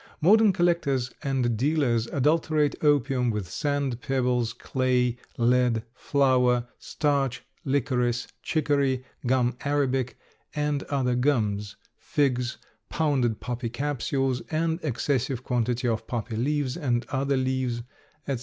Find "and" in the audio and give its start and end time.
1.21-1.55, 10.55-10.81, 16.75-17.05